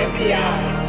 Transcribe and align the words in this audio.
NPI. 0.00 0.80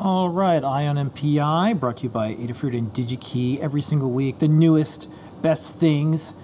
All 0.00 0.28
right, 0.28 0.64
Eye 0.64 0.86
on 0.88 0.96
NPI, 0.96 1.78
brought 1.78 1.98
to 1.98 2.02
you 2.04 2.08
by 2.08 2.34
Adafruit 2.34 2.76
and 2.76 2.88
DigiKey 2.92 3.60
every 3.60 3.80
single 3.80 4.10
week. 4.10 4.40
The 4.40 4.48
newest, 4.48 5.08
best 5.40 5.78
things 5.78 6.34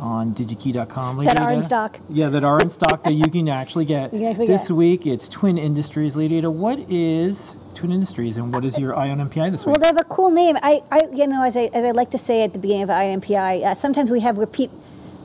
on 0.00 0.34
digikey.com. 0.34 1.18
Lady 1.18 1.32
That 1.32 1.44
are 1.44 1.52
in 1.52 1.62
stock. 1.62 2.00
Yeah, 2.08 2.28
that 2.30 2.42
are 2.42 2.60
in 2.60 2.70
stock 2.70 3.04
that 3.04 3.12
you 3.12 3.30
can 3.30 3.48
actually 3.48 3.84
get. 3.84 4.10
Can 4.10 4.24
actually 4.24 4.46
this 4.46 4.68
get. 4.68 4.74
week, 4.74 5.06
it's 5.06 5.28
Twin 5.28 5.56
Industries. 5.56 6.16
Lady 6.16 6.38
Ada, 6.38 6.50
what 6.50 6.80
is 6.90 7.54
Twin 7.74 7.92
Industries 7.92 8.36
and 8.36 8.52
what 8.52 8.64
is 8.64 8.76
your 8.78 8.96
Eye 8.96 9.10
on 9.10 9.18
NPI 9.18 9.52
this 9.52 9.64
week? 9.64 9.74
Well, 9.74 9.80
they 9.80 9.86
have 9.86 10.00
a 10.00 10.04
cool 10.04 10.30
name. 10.30 10.56
I, 10.62 10.82
I 10.90 11.08
you 11.12 11.28
know, 11.28 11.44
as 11.44 11.56
I, 11.56 11.70
as 11.72 11.84
I 11.84 11.92
like 11.92 12.10
to 12.10 12.18
say 12.18 12.42
at 12.42 12.52
the 12.54 12.58
beginning 12.58 12.84
of 12.84 12.88
INPI, 12.88 13.64
uh, 13.64 13.74
sometimes 13.74 14.10
we 14.10 14.20
have 14.20 14.38
repeat 14.38 14.70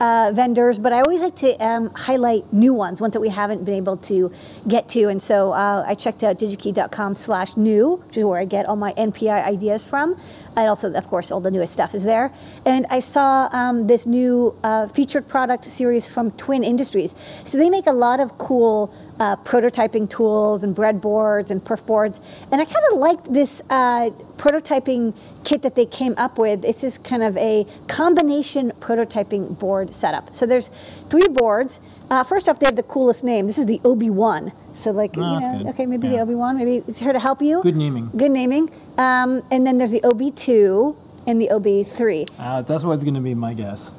uh, 0.00 0.32
vendors, 0.34 0.78
but 0.78 0.92
I 0.92 1.00
always 1.00 1.20
like 1.20 1.36
to 1.36 1.54
um, 1.64 1.90
highlight 1.94 2.50
new 2.52 2.72
ones, 2.72 3.00
ones 3.00 3.12
that 3.12 3.20
we 3.20 3.28
haven't 3.28 3.64
been 3.64 3.74
able 3.74 3.98
to 3.98 4.32
get 4.66 4.88
to. 4.90 5.08
And 5.08 5.22
so 5.22 5.52
uh, 5.52 5.84
I 5.86 5.94
checked 5.94 6.24
out 6.24 6.38
digikey.com 6.38 7.14
slash 7.14 7.56
new, 7.56 7.96
which 7.96 8.16
is 8.16 8.24
where 8.24 8.40
I 8.40 8.46
get 8.46 8.66
all 8.66 8.76
my 8.76 8.92
NPI 8.94 9.44
ideas 9.44 9.84
from. 9.84 10.18
And 10.56 10.68
also, 10.68 10.92
of 10.92 11.06
course, 11.06 11.30
all 11.30 11.40
the 11.40 11.50
newest 11.50 11.72
stuff 11.72 11.94
is 11.94 12.04
there. 12.04 12.32
And 12.66 12.86
I 12.90 13.00
saw 13.00 13.48
um, 13.52 13.86
this 13.86 14.06
new 14.06 14.56
uh, 14.62 14.88
featured 14.88 15.28
product 15.28 15.64
series 15.64 16.08
from 16.08 16.32
Twin 16.32 16.64
Industries. 16.64 17.14
So 17.44 17.58
they 17.58 17.70
make 17.70 17.86
a 17.86 17.92
lot 17.92 18.20
of 18.20 18.36
cool 18.38 18.92
uh, 19.20 19.36
prototyping 19.36 20.08
tools 20.08 20.64
and 20.64 20.74
breadboards 20.74 21.50
and 21.50 21.62
perf 21.62 21.84
boards. 21.86 22.20
And 22.50 22.60
I 22.60 22.64
kind 22.64 22.84
of 22.90 22.98
liked 22.98 23.32
this 23.32 23.62
uh, 23.70 24.10
prototyping 24.38 25.14
kit 25.44 25.62
that 25.62 25.76
they 25.76 25.86
came 25.86 26.14
up 26.16 26.38
with. 26.38 26.64
It's 26.64 26.80
just 26.80 27.04
kind 27.04 27.22
of 27.22 27.36
a 27.36 27.66
combination 27.86 28.72
prototyping 28.80 29.58
board 29.58 29.94
setup. 29.94 30.34
So 30.34 30.46
there's 30.46 30.68
three 31.08 31.28
boards. 31.28 31.80
Uh, 32.10 32.24
first 32.24 32.48
off, 32.48 32.58
they 32.58 32.66
have 32.66 32.76
the 32.76 32.82
coolest 32.82 33.22
name. 33.22 33.46
This 33.46 33.58
is 33.58 33.66
the 33.66 33.78
OB1. 33.80 34.52
So 34.72 34.90
like, 34.90 35.16
Oh, 35.16 35.38
you 35.38 35.64
know, 35.64 35.70
okay, 35.70 35.86
maybe 35.86 36.08
Yeah. 36.08 36.24
the 36.24 36.32
OB1. 36.32 36.56
Maybe 36.56 36.82
it's 36.86 36.98
here 36.98 37.12
to 37.12 37.18
help 37.18 37.42
you. 37.42 37.62
Good 37.62 37.76
naming. 37.76 38.10
Good 38.16 38.30
naming. 38.30 38.70
Um, 38.98 39.42
and 39.50 39.66
then 39.66 39.78
there's 39.78 39.90
the 39.92 40.00
OB2 40.02 40.96
and 41.26 41.40
the 41.40 41.48
OB3. 41.50 42.26
Uh, 42.38 42.62
that's 42.62 42.84
what's 42.84 43.04
going 43.04 43.14
to 43.14 43.20
be 43.20 43.34
my 43.34 43.52
guess. 43.54 43.90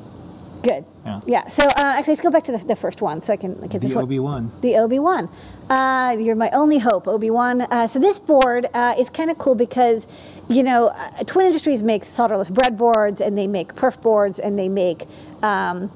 Good. 0.64 0.86
Yeah. 1.06 1.22
Yeah. 1.26 1.48
So 1.48 1.64
uh, 1.64 1.72
actually, 1.78 2.12
let's 2.12 2.22
go 2.22 2.30
back 2.30 2.44
to 2.44 2.52
the, 2.52 2.60
the 2.60 2.76
first 2.76 3.02
one, 3.02 3.22
so 3.24 3.34
I 3.34 3.38
can. 3.38 3.60
Like, 3.60 3.74
it's 3.74 3.88
The 3.88 3.94
fir- 3.94 4.02
OB1. 4.04 4.62
the 4.62 4.74
OB1. 4.74 5.30
Uh, 5.70 6.18
you're 6.20 6.36
my 6.36 6.52
only 6.52 6.78
hope, 6.78 7.06
OB1. 7.06 7.68
Uh, 7.72 7.88
so 7.88 7.98
this 7.98 8.20
board 8.20 8.68
uh, 8.76 8.94
is 8.98 9.10
kind 9.10 9.32
of 9.32 9.40
cool 9.40 9.56
because, 9.56 10.08
you 10.50 10.62
know, 10.62 10.90
uh, 10.90 11.24
Twin 11.26 11.48
Industries 11.48 11.82
makes 11.82 12.08
solderless 12.08 12.52
breadboards 12.52 13.22
and 13.26 13.36
they 13.38 13.48
make 13.48 13.74
perf 13.74 14.00
boards 14.02 14.38
and 14.40 14.60
they 14.60 14.70
make 14.70 15.08
um, 15.42 15.90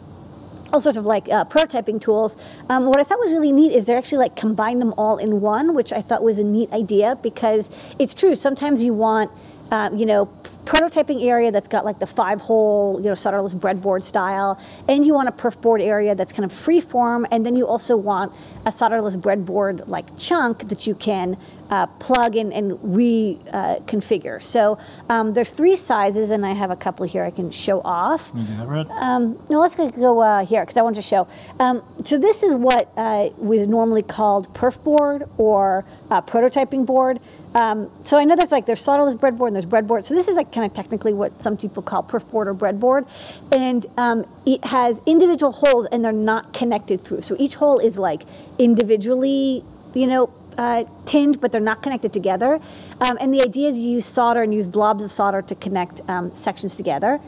all 0.73 0.81
sorts 0.81 0.97
of 0.97 1.05
like 1.05 1.30
uh, 1.30 1.45
prototyping 1.45 2.02
tools. 2.02 2.38
Um, 2.69 2.85
what 2.85 2.99
I 2.99 3.03
thought 3.03 3.19
was 3.19 3.31
really 3.31 3.52
neat 3.52 3.71
is 3.71 3.85
they're 3.85 3.97
actually 3.97 4.19
like 4.19 4.35
combine 4.35 4.80
them 4.80 4.94
all 4.97 5.17
in 5.17 5.41
one, 5.41 5.73
which 5.73 5.94
I 5.94 6.02
thought 6.02 6.23
was 6.23 6.39
a 6.39 6.44
neat 6.44 6.71
idea 6.71 7.17
because 7.21 7.69
it's 7.99 8.13
true. 8.13 8.35
Sometimes 8.35 8.83
you 8.83 8.93
want, 8.93 9.31
um, 9.71 9.95
you 9.95 10.05
know, 10.05 10.30
prototyping 10.66 11.23
area 11.23 11.52
that's 11.52 11.67
got 11.67 11.86
like 11.86 11.99
the 11.99 12.08
five 12.08 12.41
hole, 12.41 12.99
you 12.99 13.05
know, 13.05 13.13
solderless 13.13 13.55
breadboard 13.55 14.03
style, 14.03 14.59
and 14.88 15.05
you 15.05 15.13
want 15.13 15.30
a 15.30 15.31
perf 15.31 15.59
board 15.61 15.81
area 15.81 16.16
that's 16.16 16.33
kind 16.33 16.43
of 16.43 16.52
free 16.52 16.81
form, 16.81 17.25
and 17.31 17.45
then 17.45 17.55
you 17.55 17.67
also 17.67 17.95
want 17.95 18.33
a 18.66 18.69
solderless 18.69 19.16
breadboard 19.16 19.88
like 19.88 20.17
chunk 20.17 20.67
that 20.69 20.88
you 20.88 20.95
can 20.95 21.38
uh, 21.69 21.88
plug 21.88 22.35
in 22.35 22.52
and 22.52 22.73
reconfigure. 22.73 24.41
so 24.41 24.77
um, 25.09 25.31
there's 25.33 25.52
three 25.52 25.75
sizes, 25.75 26.31
and 26.31 26.45
I 26.45 26.53
have 26.53 26.71
a 26.71 26.75
couple 26.75 27.05
here 27.05 27.23
I 27.23 27.31
can 27.31 27.52
show 27.52 27.81
off. 27.81 28.31
Can 28.31 28.39
you 28.39 28.45
do 28.45 28.58
that, 28.58 28.67
Red? 28.67 28.91
Um, 28.91 29.39
no, 29.49 29.59
let's 29.59 29.75
go- 29.75 29.89
go 29.89 30.19
uh, 30.21 30.45
here 30.45 30.61
because 30.61 30.77
I 30.77 30.81
want 30.81 30.95
to 30.95 31.02
show. 31.02 31.27
Um, 31.59 31.83
so 32.03 32.17
this 32.17 32.43
is 32.43 32.53
what 32.53 32.91
uh, 32.97 33.30
was 33.38 33.67
normally 33.67 34.03
called 34.03 34.53
perf 34.53 34.81
board 34.83 35.23
or 35.38 35.86
uh, 36.09 36.21
prototyping 36.21 36.86
board. 36.86 37.20
Um, 37.55 37.89
so 38.03 38.17
I 38.17 38.26
know 38.26 38.36
there's 38.36 38.52
like 38.52 38.65
there's 38.65 38.86
solderless 38.86 39.15
breadboard 39.15 39.47
and 39.47 39.55
there's 39.55 39.65
breadboard. 39.65 40.03
So 40.03 40.14
this 40.14 40.27
is 40.27 40.36
like 40.36 40.52
kind 40.52 40.65
of 40.65 40.73
technically 40.73 41.14
what 41.14 41.42
some 41.42 41.55
people 41.55 41.82
call 41.82 42.03
perf 42.03 42.30
board 42.30 42.49
or 42.49 42.53
breadboard, 42.53 43.08
and 43.52 43.86
um, 43.97 44.26
it 44.45 44.65
has 44.65 45.02
individual 45.05 45.53
holes 45.53 45.86
and 45.87 46.03
they're 46.03 46.11
not 46.11 46.53
connected 46.53 47.02
through. 47.02 47.21
So 47.21 47.36
each 47.39 47.55
hole 47.55 47.80
is 47.80 47.97
like 47.97 48.23
individually, 48.59 49.64
you 49.93 50.05
know, 50.05 50.27
uh, 50.58 50.83
tinned, 51.05 51.42
but 51.42 51.52
they're 51.52 51.61
not 51.61 51.82
connected 51.82 52.14
together. 52.14 52.60
Um, 53.02 53.17
and 53.20 53.33
the 53.33 53.42
idea 53.42 53.67
is 53.67 53.77
you 53.77 53.89
use 53.89 54.05
solder 54.05 54.42
and 54.42 54.54
use 54.54 54.67
blobs 54.67 55.04
of 55.04 55.11
solder 55.11 55.42
to 55.42 55.55
connect 55.55 56.02
um, 56.10 56.32
sections 56.32 56.76
together. 56.76 57.20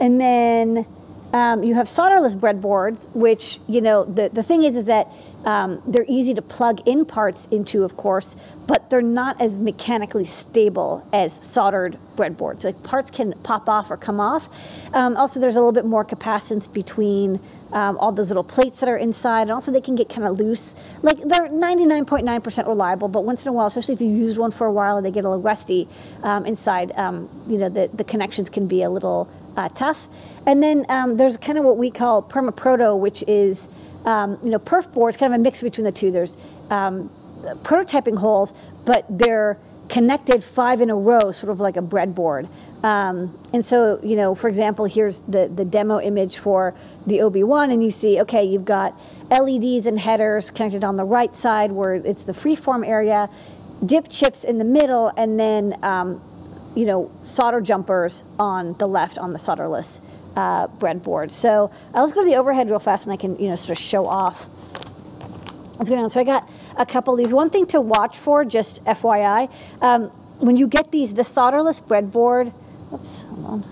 And 0.00 0.20
then 0.20 0.86
um, 1.36 1.62
you 1.62 1.74
have 1.74 1.86
solderless 1.86 2.34
breadboards, 2.34 3.14
which, 3.14 3.60
you 3.68 3.82
know, 3.82 4.04
the, 4.04 4.30
the 4.30 4.42
thing 4.42 4.62
is, 4.62 4.74
is 4.74 4.86
that 4.86 5.06
um, 5.44 5.82
they're 5.86 6.06
easy 6.08 6.32
to 6.32 6.40
plug 6.40 6.80
in 6.88 7.04
parts 7.04 7.44
into, 7.48 7.84
of 7.84 7.94
course, 7.94 8.36
but 8.66 8.88
they're 8.88 9.02
not 9.02 9.38
as 9.38 9.60
mechanically 9.60 10.24
stable 10.24 11.06
as 11.12 11.44
soldered 11.44 11.98
breadboards. 12.16 12.64
Like 12.64 12.82
parts 12.82 13.10
can 13.10 13.34
pop 13.42 13.68
off 13.68 13.90
or 13.90 13.98
come 13.98 14.18
off. 14.18 14.48
Um, 14.94 15.14
also, 15.18 15.38
there's 15.38 15.56
a 15.56 15.60
little 15.60 15.72
bit 15.72 15.84
more 15.84 16.06
capacitance 16.06 16.72
between 16.72 17.38
um, 17.70 17.98
all 17.98 18.12
those 18.12 18.30
little 18.30 18.42
plates 18.42 18.80
that 18.80 18.88
are 18.88 18.96
inside, 18.96 19.42
and 19.42 19.50
also 19.50 19.70
they 19.70 19.82
can 19.82 19.94
get 19.94 20.08
kind 20.08 20.26
of 20.26 20.38
loose. 20.38 20.74
Like 21.02 21.18
they're 21.18 21.48
99.9% 21.48 22.66
reliable, 22.66 23.08
but 23.08 23.24
once 23.24 23.44
in 23.44 23.50
a 23.50 23.52
while, 23.52 23.66
especially 23.66 23.92
if 23.92 24.00
you 24.00 24.08
used 24.08 24.38
one 24.38 24.52
for 24.52 24.66
a 24.66 24.72
while 24.72 24.96
and 24.96 25.04
they 25.04 25.10
get 25.10 25.26
a 25.26 25.28
little 25.28 25.42
rusty 25.42 25.86
um, 26.22 26.46
inside, 26.46 26.92
um, 26.96 27.28
you 27.46 27.58
know, 27.58 27.68
the, 27.68 27.90
the 27.92 28.04
connections 28.04 28.48
can 28.48 28.66
be 28.66 28.82
a 28.82 28.88
little 28.88 29.28
uh, 29.56 29.68
tough. 29.70 30.08
And 30.46 30.62
then 30.62 30.86
um, 30.88 31.16
there's 31.16 31.36
kind 31.36 31.58
of 31.58 31.64
what 31.64 31.76
we 31.76 31.90
call 31.90 32.22
Perma-Proto, 32.22 32.94
which 32.96 33.24
is, 33.26 33.68
um, 34.04 34.38
you 34.42 34.50
know, 34.50 34.58
perf 34.58 34.92
boards, 34.92 35.16
kind 35.16 35.32
of 35.32 35.40
a 35.40 35.42
mix 35.42 35.62
between 35.62 35.84
the 35.84 35.92
two. 35.92 36.10
There's 36.10 36.36
um, 36.70 37.10
prototyping 37.62 38.18
holes, 38.18 38.54
but 38.84 39.04
they're 39.08 39.58
connected 39.88 40.42
five 40.42 40.80
in 40.80 40.90
a 40.90 40.96
row, 40.96 41.30
sort 41.30 41.50
of 41.50 41.60
like 41.60 41.76
a 41.76 41.82
breadboard. 41.82 42.48
Um, 42.82 43.36
and 43.52 43.64
so, 43.64 43.98
you 44.02 44.16
know, 44.16 44.34
for 44.34 44.48
example, 44.48 44.84
here's 44.84 45.20
the, 45.20 45.48
the 45.48 45.64
demo 45.64 46.00
image 46.00 46.38
for 46.38 46.74
the 47.06 47.18
OB1, 47.18 47.72
and 47.72 47.82
you 47.82 47.90
see, 47.90 48.20
okay, 48.20 48.44
you've 48.44 48.64
got 48.64 48.98
LEDs 49.30 49.86
and 49.86 49.98
headers 49.98 50.50
connected 50.50 50.84
on 50.84 50.96
the 50.96 51.04
right 51.04 51.34
side 51.34 51.72
where 51.72 51.94
it's 51.94 52.24
the 52.24 52.32
freeform 52.32 52.86
area, 52.86 53.28
dip 53.84 54.08
chips 54.08 54.44
in 54.44 54.58
the 54.58 54.64
middle, 54.64 55.12
and 55.16 55.38
then, 55.40 55.76
um, 55.82 56.20
you 56.76 56.84
know, 56.84 57.10
solder 57.22 57.60
jumpers 57.60 58.22
on 58.38 58.74
the 58.74 58.86
left 58.86 59.18
on 59.18 59.32
the 59.32 59.38
solderless 59.38 60.00
uh, 60.36 60.68
breadboard. 60.68 61.32
So 61.32 61.72
uh, 61.94 62.00
let's 62.00 62.12
go 62.12 62.22
to 62.22 62.28
the 62.28 62.36
overhead 62.36 62.68
real 62.68 62.78
fast, 62.78 63.06
and 63.06 63.12
I 63.12 63.16
can, 63.16 63.36
you 63.38 63.48
know, 63.48 63.56
sort 63.56 63.78
of 63.78 63.82
show 63.82 64.06
off 64.06 64.44
what's 65.76 65.88
going 65.88 66.02
on. 66.02 66.10
So 66.10 66.20
I 66.20 66.24
got 66.24 66.48
a 66.76 66.86
couple 66.86 67.14
of 67.14 67.18
these. 67.18 67.32
One 67.32 67.50
thing 67.50 67.66
to 67.68 67.80
watch 67.80 68.18
for, 68.18 68.44
just 68.44 68.84
FYI, 68.84 69.50
um, 69.80 70.10
when 70.38 70.56
you 70.56 70.68
get 70.68 70.92
these, 70.92 71.14
the 71.14 71.22
solderless 71.22 71.82
breadboard, 71.82 72.52
oops, 72.92 73.22
hold 73.22 73.46
on, 73.46 73.64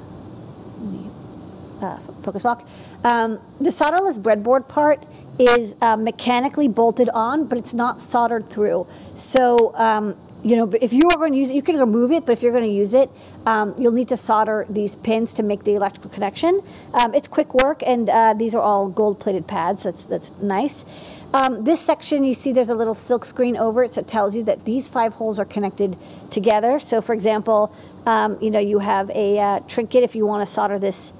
uh, 1.82 1.98
focus 2.22 2.47
lock. 2.47 2.66
Um, 3.04 3.38
the 3.60 3.71
solderless 3.71 4.19
breadboard 4.19 4.66
part 4.66 5.04
is 5.38 5.76
uh, 5.82 5.97
mechanically 5.97 6.69
bolted 6.69 7.10
on, 7.10 7.47
but 7.47 7.59
it's 7.59 7.75
not 7.75 8.00
soldered 8.00 8.48
through. 8.48 8.86
So, 9.15 9.75
um, 9.75 10.16
you 10.44 10.56
know, 10.56 10.71
if 10.81 10.93
you 10.93 11.09
are 11.09 11.16
going 11.16 11.32
to 11.32 11.38
use 11.38 11.50
it, 11.50 11.55
you 11.55 11.62
can 11.62 11.77
remove 11.77 12.12
it, 12.12 12.27
but 12.27 12.32
if 12.32 12.43
you're 12.43 12.53
going 12.53 12.65
to 12.65 12.71
use 12.71 12.93
it, 12.93 13.10
um, 13.47 13.75
you'll 13.78 13.93
need 13.93 14.09
to 14.09 14.16
solder 14.16 14.66
these 14.69 14.94
pins 14.94 15.32
to 15.34 15.43
make 15.43 15.65
the 15.65 15.75
electrical 15.75 16.10
connection. 16.10 16.60
Um, 16.93 17.15
it's 17.15 17.27
quick 17.27 17.55
work, 17.55 17.82
and 17.87 18.10
uh, 18.10 18.34
these 18.34 18.54
are 18.54 18.60
all 18.60 18.88
gold-plated 18.88 19.47
pads. 19.47 19.84
That's 19.84 20.04
that's 20.04 20.31
nice. 20.43 20.84
Um, 21.33 21.65
this 21.65 21.81
section, 21.81 22.22
you 22.22 22.34
see 22.34 22.53
there's 22.53 22.71
a 22.71 22.77
little 22.77 22.94
silk 22.94 23.25
screen 23.25 23.56
over 23.56 23.83
it, 23.83 23.94
so 23.94 24.03
it 24.03 24.06
tells 24.06 24.37
you 24.37 24.44
that 24.44 24.65
these 24.65 24.87
five 24.87 25.15
holes 25.15 25.41
are 25.41 25.44
connected 25.44 25.97
together. 26.31 26.78
So, 26.78 27.00
for 27.00 27.12
example, 27.12 27.75
um, 28.06 28.38
you 28.41 28.50
know, 28.50 28.60
you 28.60 28.78
have 28.78 29.10
a 29.10 29.41
uh, 29.41 29.60
trinket 29.66 30.04
if 30.04 30.15
you 30.15 30.27
want 30.27 30.47
to 30.47 30.53
solder 30.53 30.78
this 30.78 31.12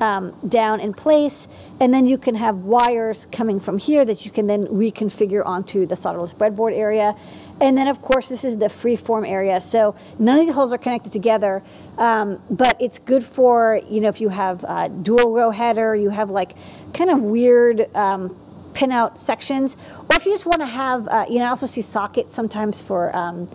um, 0.00 0.32
down 0.48 0.80
in 0.80 0.92
place, 0.92 1.48
and 1.80 1.92
then 1.92 2.06
you 2.06 2.18
can 2.18 2.34
have 2.34 2.58
wires 2.58 3.26
coming 3.26 3.60
from 3.60 3.78
here 3.78 4.04
that 4.04 4.24
you 4.24 4.30
can 4.30 4.46
then 4.46 4.66
reconfigure 4.66 5.44
onto 5.44 5.86
the 5.86 5.94
solderless 5.94 6.34
breadboard 6.34 6.76
area. 6.76 7.14
And 7.60 7.78
then, 7.78 7.86
of 7.86 8.02
course, 8.02 8.28
this 8.28 8.44
is 8.44 8.58
the 8.58 8.68
free-form 8.68 9.24
area. 9.24 9.60
So 9.60 9.94
none 10.18 10.38
of 10.38 10.46
the 10.46 10.52
holes 10.52 10.72
are 10.72 10.78
connected 10.78 11.12
together, 11.12 11.62
um, 11.98 12.42
but 12.50 12.76
it's 12.80 12.98
good 12.98 13.22
for, 13.22 13.80
you 13.88 14.00
know, 14.00 14.08
if 14.08 14.20
you 14.20 14.30
have 14.30 14.64
a 14.64 14.88
dual 14.88 15.32
row 15.32 15.50
header, 15.50 15.94
you 15.94 16.10
have 16.10 16.30
like 16.30 16.54
kind 16.92 17.10
of 17.10 17.22
weird 17.22 17.94
um, 17.94 18.36
pin-out 18.74 19.20
sections, 19.20 19.76
or 20.10 20.16
if 20.16 20.26
you 20.26 20.32
just 20.32 20.46
want 20.46 20.60
to 20.60 20.66
have, 20.66 21.06
uh, 21.06 21.26
you 21.28 21.38
know, 21.38 21.44
I 21.44 21.48
also 21.48 21.66
see 21.66 21.80
sockets 21.80 22.34
sometimes 22.34 22.82
for, 22.82 23.14
um, 23.14 23.48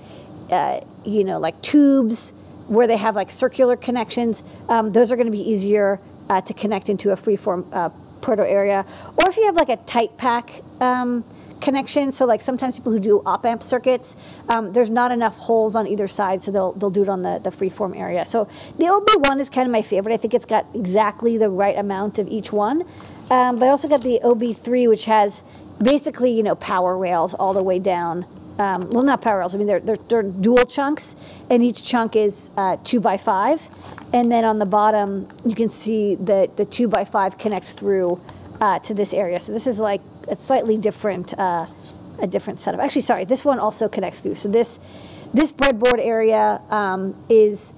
uh, 0.49 0.79
you 1.03 1.25
know, 1.25 1.37
like 1.37 1.61
tubes 1.61 2.33
where 2.69 2.87
they 2.87 2.97
have 2.97 3.15
like 3.15 3.31
circular 3.31 3.75
connections. 3.75 4.43
Um, 4.69 4.93
those 4.93 5.11
are 5.11 5.17
going 5.17 5.25
to 5.25 5.31
be 5.31 5.41
easier 5.51 5.99
uh, 6.29 6.41
to 6.41 6.53
connect 6.53 6.89
into 6.89 7.11
a 7.11 7.15
freeform 7.15 7.65
uh, 7.73 7.89
proto 8.21 8.47
area. 8.47 8.85
Or 9.17 9.29
if 9.29 9.37
you 9.37 9.45
have 9.45 9.55
like 9.55 9.69
a 9.69 9.77
tight 9.77 10.17
pack 10.17 10.61
um, 10.79 11.23
connection, 11.61 12.11
so 12.11 12.25
like 12.25 12.41
sometimes 12.41 12.77
people 12.77 12.91
who 12.91 12.99
do 12.99 13.21
op 13.25 13.45
amp 13.45 13.63
circuits, 13.63 14.15
um, 14.47 14.73
there's 14.73 14.89
not 14.89 15.11
enough 15.11 15.37
holes 15.37 15.75
on 15.75 15.87
either 15.87 16.07
side, 16.07 16.43
so 16.43 16.51
they'll, 16.51 16.73
they'll 16.73 16.89
do 16.89 17.01
it 17.01 17.09
on 17.09 17.21
the, 17.21 17.39
the 17.43 17.49
freeform 17.49 17.97
area. 17.97 18.25
So 18.25 18.45
the 18.77 18.85
OB1 18.85 19.39
is 19.39 19.49
kind 19.49 19.67
of 19.67 19.71
my 19.71 19.81
favorite. 19.81 20.13
I 20.13 20.17
think 20.17 20.33
it's 20.33 20.45
got 20.45 20.65
exactly 20.73 21.37
the 21.37 21.49
right 21.49 21.77
amount 21.77 22.19
of 22.19 22.27
each 22.27 22.53
one. 22.53 22.83
Um, 23.31 23.59
but 23.59 23.65
I 23.65 23.69
also 23.69 23.87
got 23.87 24.01
the 24.01 24.19
OB3, 24.23 24.89
which 24.89 25.05
has 25.05 25.43
basically, 25.81 26.31
you 26.31 26.43
know, 26.43 26.55
power 26.55 26.97
rails 26.97 27.33
all 27.33 27.53
the 27.53 27.63
way 27.63 27.77
down. 27.79 28.25
Um, 28.59 28.89
well, 28.89 29.03
not 29.03 29.25
rails. 29.25 29.55
I 29.55 29.57
mean, 29.57 29.67
they're, 29.67 29.79
they're, 29.79 29.95
they're 29.95 30.23
dual 30.23 30.65
chunks, 30.65 31.15
and 31.49 31.63
each 31.63 31.85
chunk 31.85 32.17
is 32.17 32.51
uh, 32.57 32.75
two 32.83 32.99
by 32.99 33.15
five. 33.15 33.65
And 34.11 34.29
then 34.29 34.43
on 34.43 34.59
the 34.59 34.65
bottom, 34.65 35.29
you 35.45 35.55
can 35.55 35.69
see 35.69 36.15
that 36.15 36.57
the 36.57 36.65
two 36.65 36.89
by 36.89 37.05
five 37.05 37.37
connects 37.37 37.71
through 37.71 38.19
uh, 38.59 38.79
to 38.79 38.93
this 38.93 39.13
area. 39.13 39.39
So 39.39 39.53
this 39.53 39.65
is 39.65 39.79
like 39.79 40.01
a 40.27 40.35
slightly 40.35 40.77
different, 40.77 41.33
uh, 41.39 41.67
a 42.21 42.27
different 42.27 42.59
setup. 42.59 42.81
Actually, 42.81 43.03
sorry, 43.03 43.23
this 43.23 43.45
one 43.45 43.59
also 43.59 43.87
connects 43.87 44.19
through. 44.19 44.35
So 44.35 44.49
this, 44.49 44.81
this 45.33 45.53
breadboard 45.53 45.99
area 45.99 46.59
um, 46.69 47.15
is, 47.29 47.73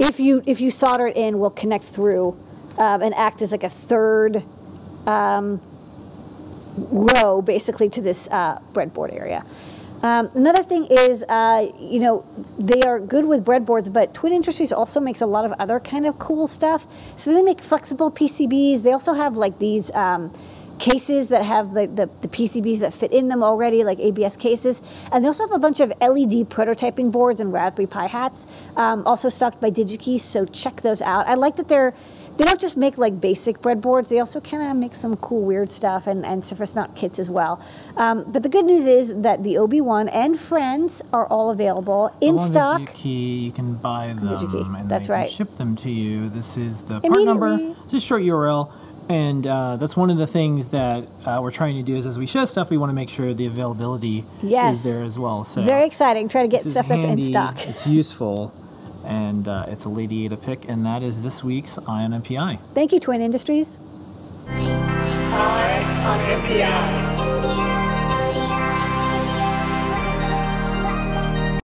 if 0.00 0.18
you 0.18 0.42
if 0.46 0.60
you 0.60 0.72
solder 0.72 1.06
it 1.06 1.16
in, 1.16 1.38
will 1.38 1.50
connect 1.50 1.84
through 1.84 2.36
um, 2.78 3.02
and 3.02 3.14
act 3.14 3.40
as 3.40 3.52
like 3.52 3.62
a 3.62 3.70
third 3.70 4.42
um, 5.06 5.62
row, 6.76 7.40
basically, 7.40 7.88
to 7.90 8.00
this 8.00 8.26
uh, 8.32 8.58
breadboard 8.72 9.14
area. 9.14 9.44
Um, 10.04 10.28
another 10.34 10.62
thing 10.62 10.84
is, 10.90 11.24
uh, 11.30 11.66
you 11.80 11.98
know, 11.98 12.26
they 12.58 12.82
are 12.82 13.00
good 13.00 13.24
with 13.24 13.42
breadboards, 13.42 13.90
but 13.90 14.12
Twin 14.12 14.34
Industries 14.34 14.70
also 14.70 15.00
makes 15.00 15.22
a 15.22 15.26
lot 15.26 15.46
of 15.46 15.52
other 15.52 15.80
kind 15.80 16.06
of 16.06 16.18
cool 16.18 16.46
stuff. 16.46 16.86
So 17.16 17.32
they 17.32 17.40
make 17.40 17.62
flexible 17.62 18.10
PCBs. 18.10 18.82
They 18.82 18.92
also 18.92 19.14
have 19.14 19.38
like 19.38 19.58
these 19.60 19.90
um, 19.94 20.30
cases 20.78 21.28
that 21.28 21.42
have 21.46 21.72
the, 21.72 21.86
the, 21.86 22.10
the, 22.20 22.28
PCBs 22.28 22.80
that 22.80 22.92
fit 22.92 23.12
in 23.12 23.28
them 23.28 23.42
already, 23.42 23.82
like 23.82 23.98
ABS 23.98 24.36
cases. 24.36 24.82
And 25.10 25.24
they 25.24 25.28
also 25.28 25.44
have 25.44 25.52
a 25.52 25.58
bunch 25.58 25.80
of 25.80 25.88
LED 26.02 26.50
prototyping 26.50 27.10
boards 27.10 27.40
and 27.40 27.50
Raspberry 27.50 27.86
Pi 27.86 28.06
hats, 28.06 28.46
um, 28.76 29.06
also 29.06 29.30
stocked 29.30 29.58
by 29.58 29.70
DigiKey. 29.70 30.20
So 30.20 30.44
check 30.44 30.82
those 30.82 31.00
out. 31.00 31.26
I 31.26 31.32
like 31.32 31.56
that 31.56 31.68
they're 31.68 31.94
they 32.36 32.44
don't 32.44 32.60
just 32.60 32.76
make 32.76 32.98
like 32.98 33.20
basic 33.20 33.58
breadboards, 33.60 34.08
they 34.08 34.18
also 34.18 34.40
kind 34.40 34.70
of 34.70 34.76
make 34.76 34.94
some 34.94 35.16
cool 35.16 35.42
weird 35.42 35.70
stuff 35.70 36.06
and, 36.06 36.24
and 36.26 36.44
surface 36.44 36.74
mount 36.74 36.96
kits 36.96 37.18
as 37.18 37.30
well. 37.30 37.64
Um, 37.96 38.24
but 38.26 38.42
the 38.42 38.48
good 38.48 38.64
news 38.64 38.86
is 38.86 39.14
that 39.22 39.42
the 39.44 39.54
OB1 39.54 40.10
and 40.12 40.38
Friends 40.38 41.02
are 41.12 41.26
all 41.28 41.50
available 41.50 42.14
in 42.20 42.38
stock. 42.38 42.80
DigiKey, 42.80 43.42
you 43.42 43.52
can 43.52 43.74
buy 43.74 44.08
them 44.08 44.18
DigiKey, 44.20 44.80
and 44.80 44.88
that's 44.88 45.08
right. 45.08 45.30
ship 45.30 45.56
them 45.56 45.76
to 45.76 45.90
you. 45.90 46.28
This 46.28 46.56
is 46.56 46.82
the 46.82 47.00
part 47.00 47.24
number, 47.24 47.46
Immediately. 47.52 47.76
just 47.88 48.06
short 48.06 48.22
URL. 48.22 48.72
And 49.06 49.46
uh, 49.46 49.76
that's 49.76 49.96
one 49.98 50.08
of 50.08 50.16
the 50.16 50.26
things 50.26 50.70
that 50.70 51.04
uh, 51.26 51.38
we're 51.42 51.50
trying 51.50 51.76
to 51.76 51.82
do 51.82 51.94
is 51.94 52.06
as 52.06 52.16
we 52.16 52.24
show 52.26 52.46
stuff, 52.46 52.70
we 52.70 52.78
want 52.78 52.88
to 52.88 52.94
make 52.94 53.10
sure 53.10 53.34
the 53.34 53.44
availability 53.44 54.24
Yes. 54.42 54.78
is 54.78 54.94
there 54.94 55.04
as 55.04 55.18
well. 55.18 55.44
So 55.44 55.60
Very 55.60 55.84
exciting. 55.86 56.26
Try 56.28 56.40
to 56.40 56.48
get 56.48 56.62
stuff 56.62 56.88
that's 56.88 57.04
in 57.04 57.22
stock. 57.22 57.66
It's 57.68 57.86
useful, 57.86 58.52
and 59.04 59.48
uh, 59.48 59.66
it's 59.68 59.84
a 59.84 59.88
Lady 59.88 60.24
Ada 60.24 60.36
pick, 60.36 60.68
and 60.68 60.84
that 60.86 61.02
is 61.02 61.22
this 61.22 61.44
week's 61.44 61.78
Eye 61.78 62.04
on 62.04 62.10
NPI. 62.10 62.58
Thank 62.74 62.92
you, 62.92 63.00
Twin 63.00 63.20
Industries. 63.20 63.78
Eye 64.48 65.82
on 66.06 66.18
NPI. 66.42 67.13